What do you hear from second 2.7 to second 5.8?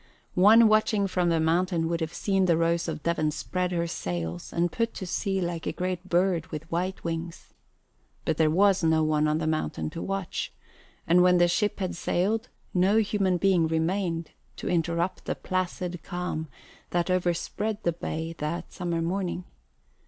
of Devon spread her sails and put to sea like a